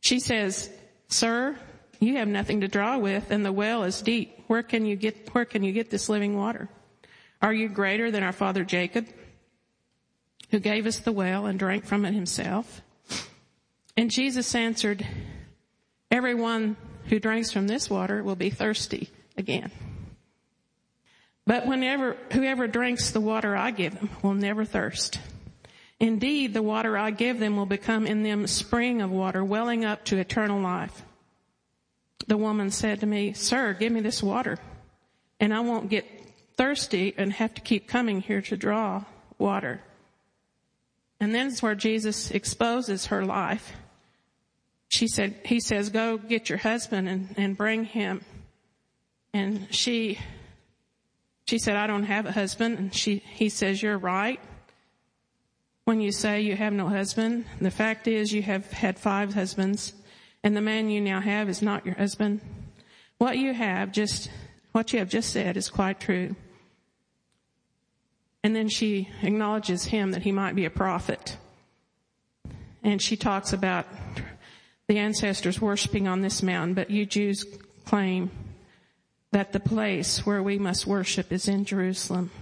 she 0.00 0.20
says, 0.20 0.70
sir, 1.08 1.56
you 2.00 2.16
have 2.16 2.28
nothing 2.28 2.62
to 2.62 2.68
draw 2.68 2.98
with 2.98 3.30
and 3.30 3.44
the 3.44 3.52
well 3.52 3.84
is 3.84 4.00
deep. 4.02 4.44
Where 4.46 4.62
can 4.62 4.86
you 4.86 4.96
get, 4.96 5.32
where 5.34 5.44
can 5.44 5.62
you 5.62 5.72
get 5.72 5.90
this 5.90 6.08
living 6.08 6.36
water? 6.36 6.68
Are 7.42 7.52
you 7.52 7.68
greater 7.68 8.10
than 8.10 8.22
our 8.22 8.32
father 8.32 8.64
Jacob 8.64 9.06
who 10.50 10.58
gave 10.58 10.86
us 10.86 10.98
the 10.98 11.12
well 11.12 11.46
and 11.46 11.58
drank 11.58 11.84
from 11.84 12.04
it 12.04 12.14
himself? 12.14 12.82
And 13.96 14.10
Jesus 14.10 14.54
answered, 14.54 15.06
everyone 16.10 16.76
who 17.10 17.20
drinks 17.20 17.50
from 17.52 17.66
this 17.66 17.90
water 17.90 18.22
will 18.22 18.36
be 18.36 18.48
thirsty 18.48 19.10
again. 19.36 19.70
But 21.46 21.66
whenever, 21.66 22.16
whoever 22.32 22.66
drinks 22.66 23.10
the 23.10 23.20
water 23.20 23.54
I 23.54 23.72
give 23.72 23.94
them 23.98 24.08
will 24.22 24.34
never 24.34 24.64
thirst. 24.64 25.20
Indeed, 25.98 26.54
the 26.54 26.62
water 26.62 26.96
I 26.96 27.10
give 27.10 27.38
them 27.38 27.56
will 27.56 27.66
become 27.66 28.06
in 28.06 28.22
them 28.22 28.46
spring 28.46 29.02
of 29.02 29.10
water 29.10 29.44
welling 29.44 29.84
up 29.84 30.04
to 30.06 30.16
eternal 30.16 30.60
life. 30.60 31.02
The 32.26 32.38
woman 32.38 32.70
said 32.70 33.00
to 33.00 33.06
me, 33.06 33.34
sir, 33.34 33.74
give 33.74 33.92
me 33.92 34.00
this 34.00 34.22
water 34.22 34.58
and 35.40 35.54
I 35.54 35.60
won't 35.60 35.88
get 35.88 36.06
thirsty 36.56 37.14
and 37.16 37.32
have 37.32 37.54
to 37.54 37.62
keep 37.62 37.88
coming 37.88 38.20
here 38.20 38.42
to 38.42 38.56
draw 38.56 39.04
water. 39.38 39.80
And 41.18 41.34
then 41.34 41.48
it's 41.48 41.62
where 41.62 41.74
Jesus 41.74 42.30
exposes 42.30 43.06
her 43.06 43.24
life. 43.24 43.72
She 44.90 45.08
said, 45.08 45.36
he 45.44 45.60
says, 45.60 45.88
go 45.88 46.18
get 46.18 46.48
your 46.48 46.58
husband 46.58 47.08
and, 47.08 47.34
and 47.38 47.56
bring 47.56 47.84
him. 47.84 48.22
And 49.32 49.72
she 49.72 50.18
she 51.46 51.58
said, 51.58 51.74
I 51.74 51.88
don't 51.88 52.04
have 52.04 52.26
a 52.26 52.32
husband. 52.32 52.78
And 52.78 52.94
she, 52.94 53.24
he 53.26 53.48
says, 53.48 53.82
you're 53.82 53.98
right. 53.98 54.38
When 55.84 56.00
you 56.00 56.12
say 56.12 56.42
you 56.42 56.54
have 56.54 56.72
no 56.72 56.88
husband, 56.88 57.44
the 57.60 57.72
fact 57.72 58.06
is 58.06 58.32
you 58.32 58.42
have 58.42 58.70
had 58.70 58.98
five 58.98 59.34
husbands 59.34 59.92
and 60.44 60.56
the 60.56 60.60
man 60.60 60.90
you 60.90 61.00
now 61.00 61.20
have 61.20 61.48
is 61.48 61.60
not 61.60 61.84
your 61.84 61.96
husband. 61.96 62.40
What 63.18 63.36
you 63.36 63.52
have 63.52 63.90
just, 63.90 64.30
what 64.72 64.92
you 64.92 65.00
have 65.00 65.08
just 65.08 65.30
said 65.30 65.56
is 65.56 65.68
quite 65.68 65.98
true. 65.98 66.36
And 68.44 68.54
then 68.54 68.68
she 68.68 69.08
acknowledges 69.20 69.86
him 69.86 70.12
that 70.12 70.22
he 70.22 70.30
might 70.30 70.54
be 70.54 70.64
a 70.66 70.70
prophet. 70.70 71.36
And 72.82 73.02
she 73.02 73.16
talks 73.16 73.52
about 73.52 73.86
the 74.90 74.98
ancestors 74.98 75.60
worshiping 75.60 76.08
on 76.08 76.20
this 76.20 76.42
mountain, 76.42 76.74
but 76.74 76.90
you 76.90 77.06
Jews 77.06 77.44
claim 77.84 78.28
that 79.30 79.52
the 79.52 79.60
place 79.60 80.26
where 80.26 80.42
we 80.42 80.58
must 80.58 80.84
worship 80.84 81.30
is 81.30 81.46
in 81.46 81.64
Jerusalem. 81.64 82.32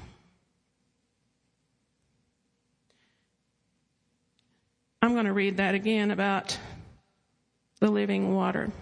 I'm 5.02 5.12
going 5.12 5.26
to 5.26 5.32
read 5.34 5.58
that 5.58 5.74
again 5.74 6.10
about 6.10 6.58
the 7.80 7.90
living 7.90 8.34
water. 8.34 8.72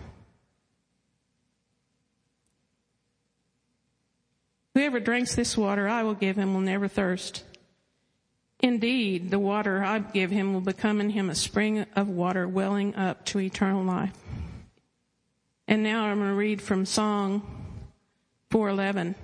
Whoever 4.75 5.00
drinks 5.00 5.35
this 5.35 5.56
water 5.56 5.88
I 5.88 6.04
will 6.04 6.14
give 6.14 6.37
him 6.37 6.54
will 6.54 6.61
never 6.61 6.87
thirst. 6.87 7.42
Indeed, 8.61 9.31
the 9.31 9.39
water 9.39 9.85
I 9.85 9.99
give 9.99 10.31
him 10.31 10.55
will 10.55 10.61
become 10.61 11.01
in 11.01 11.11
him 11.11 11.29
a 11.29 11.35
spring 11.35 11.85
of 11.95 12.09
water 12.09 12.49
welling 12.49 12.95
up 12.95 13.25
to 13.27 13.41
eternal 13.41 13.85
life. 13.85 14.13
And 15.69 15.83
now 15.83 16.07
I'm 16.07 16.19
going 16.19 16.31
to 16.31 16.35
read 16.35 16.63
from 16.63 16.87
Song 16.87 17.43
411. 18.51 19.15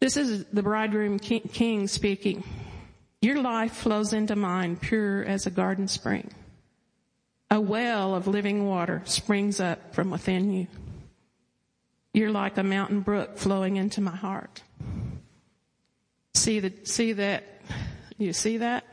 This 0.00 0.16
is 0.16 0.44
the 0.52 0.62
bridegroom 0.62 1.18
king 1.18 1.88
speaking. 1.88 2.44
Your 3.22 3.40
life 3.40 3.72
flows 3.72 4.12
into 4.12 4.36
mine 4.36 4.76
pure 4.76 5.24
as 5.24 5.46
a 5.46 5.50
garden 5.50 5.88
spring. 5.88 6.30
A 7.50 7.60
well 7.60 8.14
of 8.14 8.26
living 8.26 8.66
water 8.66 9.02
springs 9.06 9.60
up 9.60 9.94
from 9.94 10.10
within 10.10 10.52
you. 10.52 10.66
You're 12.12 12.30
like 12.30 12.58
a 12.58 12.62
mountain 12.62 13.00
brook 13.00 13.38
flowing 13.38 13.76
into 13.76 14.00
my 14.00 14.14
heart. 14.14 14.62
See 16.34 16.60
the, 16.60 16.72
see 16.84 17.14
that, 17.14 17.44
you 18.18 18.32
see 18.32 18.58
that? 18.58 18.84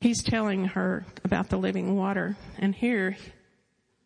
He's 0.00 0.22
telling 0.22 0.66
her 0.66 1.04
about 1.24 1.48
the 1.48 1.56
living 1.56 1.96
water. 1.96 2.36
And 2.58 2.74
here, 2.74 3.16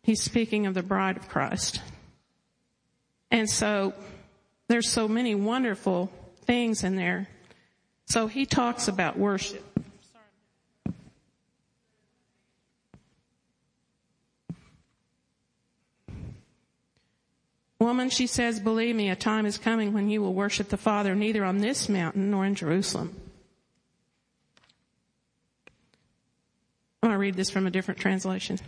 he's 0.03 0.21
speaking 0.21 0.65
of 0.65 0.73
the 0.73 0.83
bride 0.83 1.17
of 1.17 1.27
Christ. 1.27 1.81
And 3.31 3.49
so, 3.49 3.93
there's 4.69 4.89
so 4.89 5.07
many 5.07 5.35
wonderful 5.35 6.11
things 6.45 6.83
in 6.83 6.95
there. 6.95 7.27
So 8.05 8.27
he 8.27 8.45
talks 8.45 8.87
about 8.87 9.17
worship. 9.17 9.65
Woman, 17.79 18.09
she 18.09 18.27
says, 18.27 18.59
believe 18.59 18.95
me, 18.95 19.09
a 19.09 19.15
time 19.15 19.45
is 19.45 19.57
coming 19.57 19.93
when 19.93 20.09
you 20.09 20.21
will 20.21 20.33
worship 20.33 20.69
the 20.69 20.77
Father 20.77 21.15
neither 21.15 21.45
on 21.45 21.59
this 21.59 21.87
mountain 21.87 22.29
nor 22.29 22.45
in 22.45 22.53
Jerusalem. 22.53 23.15
I 27.01 27.07
want 27.07 27.15
to 27.15 27.19
read 27.19 27.35
this 27.35 27.49
from 27.49 27.65
a 27.65 27.71
different 27.71 27.99
translation. 27.99 28.59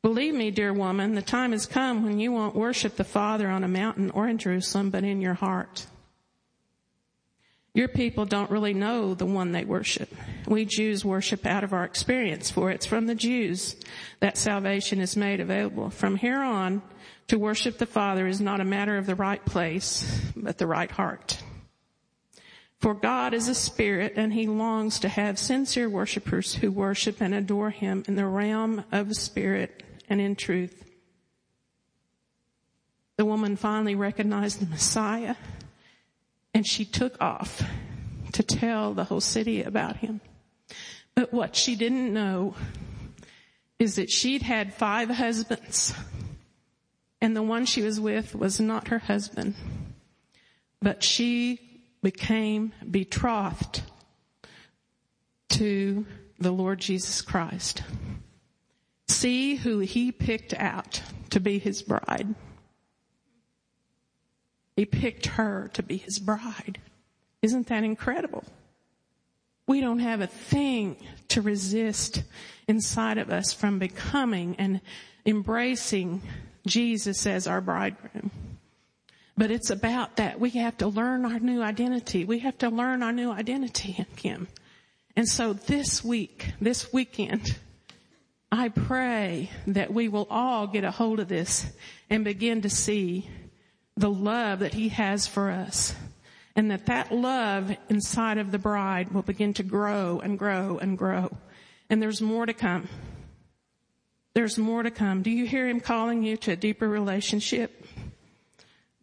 Believe 0.00 0.34
me, 0.34 0.50
dear 0.50 0.72
woman, 0.72 1.14
the 1.14 1.22
time 1.22 1.52
has 1.52 1.66
come 1.66 2.04
when 2.04 2.20
you 2.20 2.30
won't 2.30 2.54
worship 2.54 2.96
the 2.96 3.04
Father 3.04 3.48
on 3.48 3.64
a 3.64 3.68
mountain 3.68 4.10
or 4.10 4.28
in 4.28 4.38
Jerusalem, 4.38 4.90
but 4.90 5.02
in 5.02 5.20
your 5.20 5.34
heart. 5.34 5.86
Your 7.72 7.88
people 7.88 8.24
don't 8.24 8.50
really 8.52 8.74
know 8.74 9.14
the 9.14 9.26
one 9.26 9.50
they 9.50 9.64
worship. 9.64 10.14
We 10.46 10.64
Jews 10.64 11.04
worship 11.04 11.44
out 11.44 11.64
of 11.64 11.72
our 11.72 11.84
experience, 11.84 12.48
for 12.48 12.70
it's 12.70 12.86
from 12.86 13.06
the 13.06 13.16
Jews 13.16 13.74
that 14.20 14.38
salvation 14.38 15.00
is 15.00 15.16
made 15.16 15.40
available. 15.40 15.90
From 15.90 16.14
here 16.14 16.40
on, 16.40 16.82
to 17.28 17.38
worship 17.38 17.78
the 17.78 17.86
Father 17.86 18.28
is 18.28 18.40
not 18.40 18.60
a 18.60 18.64
matter 18.64 18.96
of 18.96 19.06
the 19.06 19.16
right 19.16 19.44
place, 19.44 20.20
but 20.36 20.58
the 20.58 20.68
right 20.68 20.90
heart. 20.90 21.42
For 22.80 22.94
God 22.94 23.32
is 23.32 23.48
a 23.48 23.54
spirit 23.54 24.14
and 24.16 24.32
he 24.32 24.46
longs 24.46 24.98
to 25.00 25.08
have 25.08 25.38
sincere 25.38 25.88
worshipers 25.88 26.56
who 26.56 26.70
worship 26.70 27.20
and 27.20 27.34
adore 27.34 27.70
him 27.70 28.04
in 28.06 28.16
the 28.16 28.26
realm 28.26 28.84
of 28.92 29.14
spirit 29.14 29.82
and 30.08 30.20
in 30.20 30.36
truth. 30.36 30.84
The 33.16 33.24
woman 33.24 33.56
finally 33.56 33.94
recognized 33.94 34.60
the 34.60 34.66
Messiah 34.66 35.36
and 36.52 36.66
she 36.66 36.84
took 36.84 37.20
off 37.22 37.62
to 38.32 38.42
tell 38.42 38.92
the 38.92 39.04
whole 39.04 39.20
city 39.20 39.62
about 39.62 39.96
him. 39.96 40.20
But 41.14 41.32
what 41.32 41.56
she 41.56 41.76
didn't 41.76 42.12
know 42.12 42.54
is 43.78 43.96
that 43.96 44.10
she'd 44.10 44.42
had 44.42 44.74
five 44.74 45.08
husbands 45.08 45.94
and 47.24 47.34
the 47.34 47.42
one 47.42 47.64
she 47.64 47.80
was 47.80 47.98
with 47.98 48.34
was 48.34 48.60
not 48.60 48.88
her 48.88 48.98
husband, 48.98 49.54
but 50.82 51.02
she 51.02 51.73
became 52.04 52.72
betrothed 52.88 53.82
to 55.48 56.06
the 56.38 56.52
Lord 56.52 56.78
Jesus 56.78 57.22
Christ. 57.22 57.82
See 59.08 59.56
who 59.56 59.78
he 59.78 60.12
picked 60.12 60.52
out 60.54 61.02
to 61.30 61.40
be 61.40 61.58
his 61.58 61.82
bride. 61.82 62.34
He 64.76 64.84
picked 64.84 65.26
her 65.26 65.70
to 65.72 65.82
be 65.82 65.96
his 65.96 66.18
bride. 66.18 66.78
Isn't 67.40 67.68
that 67.68 67.84
incredible? 67.84 68.44
We 69.66 69.80
don't 69.80 70.00
have 70.00 70.20
a 70.20 70.26
thing 70.26 70.96
to 71.28 71.40
resist 71.40 72.22
inside 72.68 73.16
of 73.16 73.30
us 73.30 73.52
from 73.54 73.78
becoming 73.78 74.56
and 74.58 74.82
embracing 75.24 76.20
Jesus 76.66 77.26
as 77.26 77.46
our 77.46 77.62
bridegroom. 77.62 78.30
But 79.36 79.50
it's 79.50 79.70
about 79.70 80.16
that. 80.16 80.38
We 80.38 80.50
have 80.50 80.76
to 80.78 80.86
learn 80.86 81.24
our 81.24 81.40
new 81.40 81.60
identity. 81.60 82.24
We 82.24 82.40
have 82.40 82.56
to 82.58 82.68
learn 82.68 83.02
our 83.02 83.12
new 83.12 83.32
identity 83.32 83.96
in 83.98 84.06
Him. 84.16 84.48
And 85.16 85.28
so 85.28 85.52
this 85.52 86.04
week, 86.04 86.52
this 86.60 86.92
weekend, 86.92 87.56
I 88.50 88.68
pray 88.68 89.50
that 89.66 89.92
we 89.92 90.08
will 90.08 90.28
all 90.30 90.68
get 90.68 90.84
a 90.84 90.90
hold 90.90 91.18
of 91.18 91.28
this 91.28 91.66
and 92.08 92.24
begin 92.24 92.62
to 92.62 92.70
see 92.70 93.28
the 93.96 94.10
love 94.10 94.60
that 94.60 94.74
he 94.74 94.90
has 94.90 95.26
for 95.26 95.50
us. 95.50 95.94
And 96.56 96.70
that 96.70 96.86
that 96.86 97.10
love 97.10 97.76
inside 97.88 98.38
of 98.38 98.52
the 98.52 98.58
bride 98.58 99.12
will 99.12 99.22
begin 99.22 99.54
to 99.54 99.64
grow 99.64 100.20
and 100.20 100.38
grow 100.38 100.78
and 100.78 100.96
grow. 100.96 101.36
And 101.90 102.00
there's 102.00 102.22
more 102.22 102.46
to 102.46 102.52
come. 102.52 102.88
There's 104.34 104.56
more 104.56 104.84
to 104.84 104.90
come. 104.90 105.22
Do 105.22 105.30
you 105.30 105.46
hear 105.46 105.68
him 105.68 105.80
calling 105.80 106.22
you 106.22 106.36
to 106.38 106.52
a 106.52 106.56
deeper 106.56 106.88
relationship? 106.88 107.84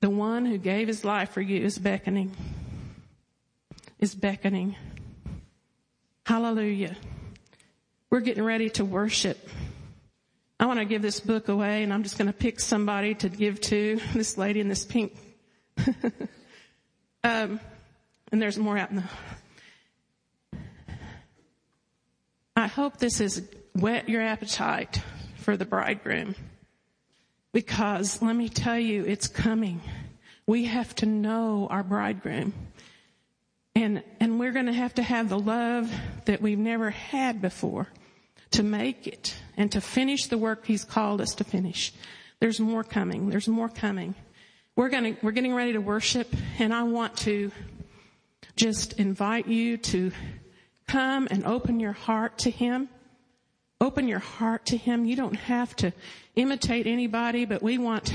The 0.02 0.10
one 0.10 0.46
who 0.46 0.58
gave 0.58 0.88
his 0.88 1.06
life 1.06 1.30
for 1.30 1.42
you 1.42 1.64
is 1.64 1.78
beckoning. 1.78 2.36
Is 4.00 4.16
beckoning. 4.16 4.76
Hallelujah. 6.26 6.96
We're 8.10 8.22
getting 8.22 8.44
ready 8.44 8.72
to 8.72 8.84
worship. 8.84 9.48
I 10.60 10.66
want 10.66 10.80
to 10.80 10.86
give 10.86 11.02
this 11.04 11.20
book 11.20 11.50
away 11.50 11.84
and 11.84 11.94
I'm 11.94 12.04
just 12.04 12.18
going 12.18 12.28
to 12.28 12.34
pick 12.34 12.60
somebody 12.60 13.14
to 13.16 13.30
give 13.30 13.62
to 13.62 14.00
this 14.14 14.38
lady 14.38 14.60
in 14.60 14.68
this 14.68 14.86
pink. 14.86 15.16
um, 17.24 17.60
and 18.32 18.42
there's 18.42 18.58
more 18.58 18.78
out 18.78 18.90
in 18.90 18.98
the. 18.98 19.04
I 22.56 22.68
hope 22.68 22.98
this 22.98 23.20
has 23.20 23.42
whet 23.76 24.10
your 24.10 24.22
appetite 24.22 25.02
for 25.38 25.58
the 25.58 25.66
bridegroom. 25.66 26.36
Because 27.54 28.22
let 28.22 28.36
me 28.36 28.50
tell 28.50 28.80
you, 28.80 29.06
it's 29.06 29.28
coming. 29.28 29.82
We 30.48 30.66
have 30.66 30.96
to 30.96 31.06
know 31.06 31.68
our 31.70 31.84
bridegroom. 31.84 32.54
And, 33.76 34.04
and 34.20 34.40
we're 34.40 34.52
going 34.52 34.66
to 34.66 34.74
have 34.74 34.96
to 34.96 35.04
have 35.04 35.30
the 35.30 35.40
love 35.40 35.92
that 36.26 36.42
we've 36.42 36.60
never 36.60 36.90
had 36.90 37.42
before 37.42 37.88
to 38.52 38.64
make 38.64 39.08
it 39.08 39.36
and 39.56 39.72
to 39.72 39.82
finish 39.82 40.28
the 40.28 40.38
work 40.38 40.66
he's 40.66 40.84
called 40.84 41.22
us 41.22 41.36
to 41.36 41.44
finish. 41.44 41.94
There's 42.40 42.60
more 42.60 42.84
coming. 42.84 43.30
There's 43.30 43.48
more 43.48 43.70
coming. 43.70 44.16
We're 44.76 44.90
going 44.90 45.16
to, 45.16 45.26
we're 45.26 45.32
getting 45.32 45.54
ready 45.54 45.74
to 45.74 45.82
worship 45.82 46.34
and 46.60 46.74
I 46.74 46.84
want 46.84 47.18
to 47.18 47.52
just 48.56 48.94
invite 48.94 49.48
you 49.48 49.78
to 49.78 50.12
come 50.88 51.28
and 51.32 51.46
open 51.46 51.80
your 51.80 51.94
heart 51.94 52.40
to 52.40 52.52
him. 52.52 52.90
Open 53.82 54.08
your 54.08 54.20
heart 54.20 54.68
to 54.68 54.78
him. 54.78 55.06
You 55.06 55.16
don't 55.16 55.36
have 55.36 55.76
to 55.78 55.92
imitate 56.36 56.86
anybody, 56.86 57.46
but 57.46 57.64
we 57.64 57.80
want 57.80 58.14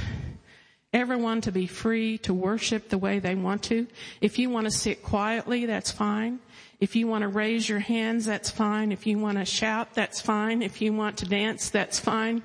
everyone 0.93 1.41
to 1.41 1.51
be 1.51 1.67
free 1.67 2.19
to 2.19 2.33
worship 2.33 2.89
the 2.89 2.99
way 2.99 3.19
they 3.19 3.35
want 3.35 3.65
to. 3.65 3.89
If 4.21 4.39
you 4.39 4.49
want 4.49 4.67
to 4.67 4.71
sit 4.71 5.03
quietly, 5.03 5.67
that's 5.67 5.91
fine. 5.91 6.39
If 6.79 6.95
you 6.95 7.09
want 7.09 7.23
to 7.23 7.29
raise 7.29 7.69
your 7.69 7.81
hands, 7.81 8.27
that's 8.27 8.49
fine. 8.49 8.93
If 8.93 9.09
you 9.09 9.19
want 9.19 9.39
to 9.39 9.45
shout, 9.45 9.93
that's 9.93 10.21
fine. 10.21 10.63
If 10.63 10.81
you 10.81 10.93
want 10.93 11.17
to 11.19 11.27
dance, 11.27 11.69
that's 11.69 11.99
fine. 11.99 12.43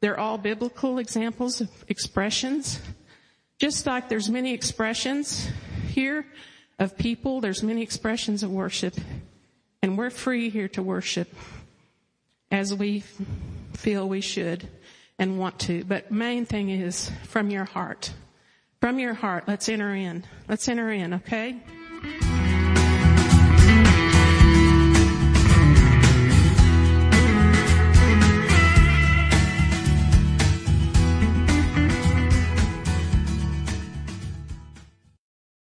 They're 0.00 0.20
all 0.20 0.36
biblical 0.36 0.98
examples 0.98 1.62
of 1.62 1.70
expressions. 1.88 2.78
Just 3.58 3.86
like 3.86 4.10
there's 4.10 4.28
many 4.28 4.52
expressions 4.52 5.48
here 5.88 6.26
of 6.78 6.98
people, 6.98 7.40
there's 7.40 7.62
many 7.62 7.82
expressions 7.82 8.42
of 8.42 8.50
worship. 8.50 8.94
And 9.82 9.96
we're 9.96 10.10
free 10.10 10.50
here 10.50 10.68
to 10.68 10.82
worship 10.82 11.34
as 12.50 12.74
we 12.74 13.04
feel 13.74 14.08
we 14.08 14.20
should 14.20 14.68
and 15.18 15.38
want 15.38 15.58
to. 15.60 15.84
But 15.84 16.10
main 16.10 16.46
thing 16.46 16.70
is 16.70 17.10
from 17.24 17.50
your 17.50 17.64
heart. 17.64 18.12
From 18.80 18.98
your 18.98 19.14
heart, 19.14 19.44
let's 19.46 19.68
enter 19.68 19.94
in. 19.94 20.24
Let's 20.48 20.68
enter 20.68 20.90
in, 20.90 21.14
okay? 21.14 21.60